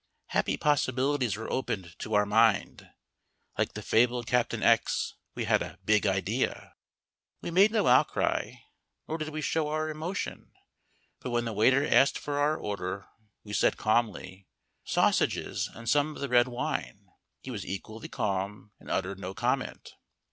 [0.29, 2.89] Happy possibilities were opened to our mind.
[3.55, 6.73] Like the fabled Captain X, we had a Big Idea.
[7.39, 8.53] We made no outcry,
[9.07, 10.53] nor did we show our emotion,
[11.19, 13.09] but when the waiter asked for our order
[13.43, 14.47] we said, calmly:
[14.83, 17.09] "Sausages and some of the red wine."
[17.43, 19.93] He was equally calm and uttered no comment.